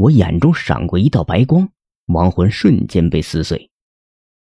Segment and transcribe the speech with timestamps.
[0.00, 1.68] 我眼中闪过一道白光，
[2.06, 3.70] 亡魂瞬间被撕碎。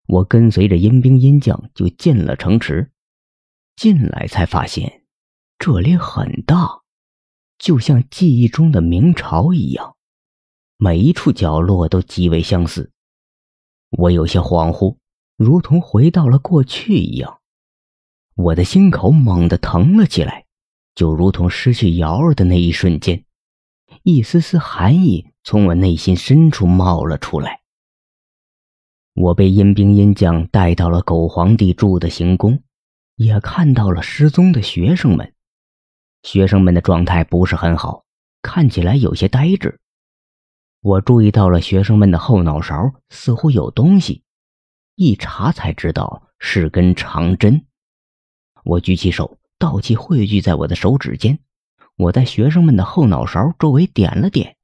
[0.07, 2.91] 我跟随着阴兵阴将就进了城池，
[3.77, 5.05] 进来才发现
[5.59, 6.81] 这里很大，
[7.59, 9.95] 就像记忆中的明朝一样，
[10.79, 12.91] 每一处角落都极为相似。
[13.91, 14.97] 我有些恍惚，
[15.37, 17.41] 如同回到了过去一样。
[18.37, 20.47] 我的心口猛地疼了起来，
[20.95, 23.27] 就如同失去瑶儿的那一瞬间，
[24.03, 27.61] 一丝丝寒意从我内心深处冒了出来。
[29.15, 32.63] 我被阴兵阴将带到了狗皇帝住的行宫，
[33.17, 35.35] 也看到了失踪的学生们。
[36.23, 38.05] 学生们的状态不是很好，
[38.41, 39.79] 看起来有些呆滞。
[40.81, 44.23] 我注意到了学生们的后脑勺似乎有东西，
[44.95, 47.67] 一查才知道是根长针。
[48.65, 51.39] 我举起手，道气汇聚在我的手指间。
[51.97, 54.57] 我在学生们的后脑勺周围点了点，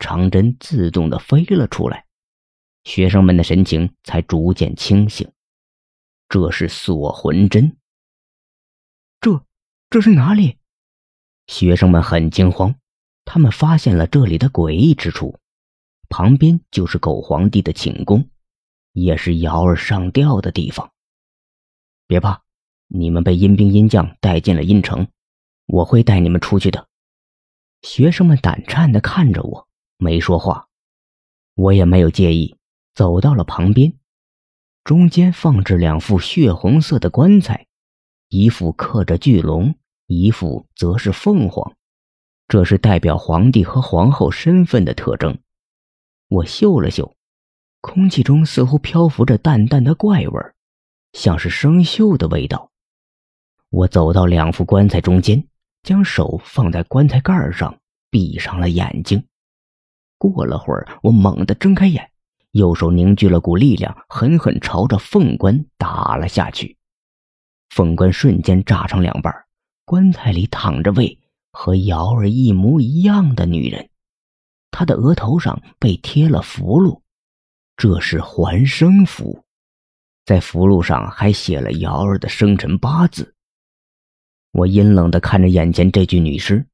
[0.00, 2.06] 长针自动的飞了出来。
[2.82, 5.30] 学生们的神情才逐渐清醒。
[6.28, 7.76] 这是锁魂针。
[9.20, 9.44] 这，
[9.90, 10.56] 这是哪里？
[11.46, 12.74] 学生们很惊慌，
[13.24, 15.38] 他们发现了这里的诡异之处。
[16.08, 18.28] 旁边就是狗皇帝的寝宫，
[18.92, 20.90] 也是瑶儿上吊的地方。
[22.08, 22.42] 别怕。
[22.92, 25.06] 你们被阴兵阴将带进了阴城，
[25.66, 26.88] 我会带你们出去的。
[27.82, 29.68] 学生们胆颤的看着我，
[30.00, 30.66] 没说话。
[31.54, 32.56] 我也没有介意，
[32.94, 33.92] 走到了旁边。
[34.82, 37.66] 中间放置两副血红色的棺材，
[38.28, 39.74] 一副刻着巨龙，
[40.06, 41.76] 一副则是凤凰，
[42.48, 45.38] 这是代表皇帝和皇后身份的特征。
[46.28, 47.14] 我嗅了嗅，
[47.82, 50.54] 空气中似乎漂浮着淡淡的怪味儿，
[51.12, 52.70] 像是生锈的味道。
[53.68, 55.46] 我走到两副棺材中间，
[55.82, 57.78] 将手放在棺材盖上，
[58.10, 59.24] 闭上了眼睛。
[60.20, 62.10] 过了会儿，我猛地睁开眼，
[62.50, 66.76] 右手凝聚了股力量，狠狠朝着凤棺打了下去。
[67.70, 69.34] 凤棺瞬间炸成两半，
[69.86, 71.18] 棺材里躺着位
[71.52, 73.88] 和瑶儿一模一样的女人，
[74.70, 77.00] 她的额头上被贴了符箓，
[77.78, 79.42] 这是还生符，
[80.26, 83.34] 在符箓上还写了瑶儿的生辰八字。
[84.52, 86.66] 我阴冷的看着眼前这具女尸，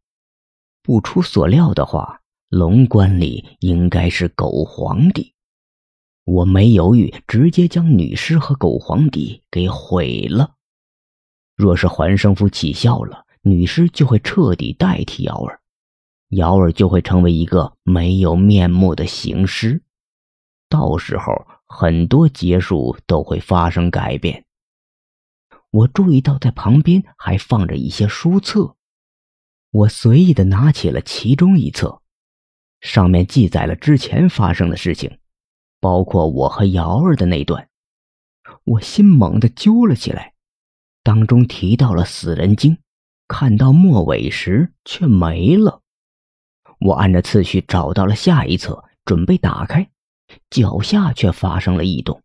[0.82, 5.34] 不出所料的话，龙棺里应该是狗皇帝。
[6.24, 10.54] 我没犹豫，直接将女尸和狗皇帝给毁了。
[11.56, 15.60] 若是还生符起效了，女尸就会彻底代替瑶儿，
[16.28, 19.82] 瑶儿就会成为一个没有面目的行尸。
[20.68, 24.44] 到时候，很多结束都会发生改变。
[25.70, 28.76] 我注意到在旁边还放着一些书册，
[29.70, 32.02] 我随意的拿起了其中一册，
[32.80, 35.18] 上面记载了之前发生的事情，
[35.80, 37.68] 包括我和瑶儿的那段。
[38.64, 40.34] 我心猛地揪了起来，
[41.02, 42.78] 当中提到了死人经，
[43.28, 45.82] 看到末尾时却没了。
[46.78, 49.88] 我按着次序找到了下一册，准备打开，
[50.50, 52.22] 脚下却发生了异动。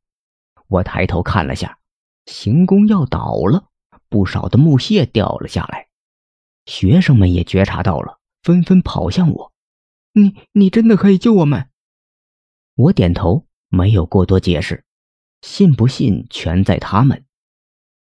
[0.68, 1.78] 我抬头看了下。
[2.28, 3.66] 行宫要倒了，
[4.08, 5.88] 不少的木屑掉了下来。
[6.66, 9.52] 学生们也觉察到了，纷纷跑向我
[10.14, 11.70] ：“你，你真的可以救我们？”
[12.76, 14.84] 我点头，没有过多解释。
[15.42, 17.26] 信不信全在他们。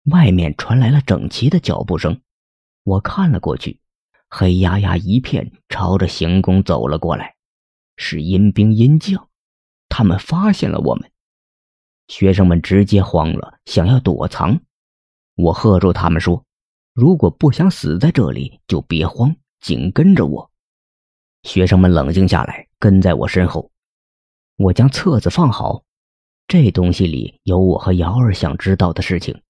[0.05, 2.21] 外面传来了整齐的脚步声，
[2.83, 3.79] 我看了过去，
[4.29, 7.35] 黑压压一片，朝着行宫走了过来。
[7.97, 9.29] 是阴兵阴将，
[9.87, 11.11] 他们发现了我们。
[12.07, 14.59] 学生们直接慌了，想要躲藏。
[15.35, 16.45] 我喝住他们说
[16.93, 20.50] ：“如果不想死在这里，就别慌，紧跟着我。”
[21.43, 23.71] 学生们冷静下来，跟在我身后。
[24.57, 25.83] 我将册子放好，
[26.47, 29.41] 这东西里有我和瑶儿想知道的事情。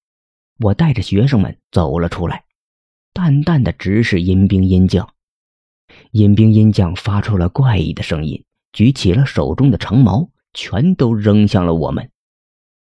[0.60, 2.44] 我带着学生们走了出来，
[3.12, 5.08] 淡淡的直视阴兵阴将。
[6.12, 8.42] 阴兵阴将发出了怪异的声音，
[8.72, 12.10] 举起了手中的长矛，全都扔向了我们。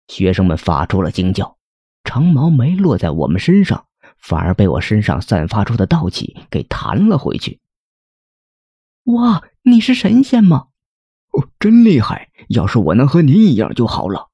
[0.08, 1.56] 学生们发出了惊叫，
[2.04, 3.86] 长矛没落在我们身上，
[4.18, 7.58] 反而被我身上散发出的道气给弹了回去。
[9.08, 10.66] 哇，你是神仙吗？
[11.32, 12.28] 哦，真厉害！
[12.48, 14.27] 要是我能和您一样就好了。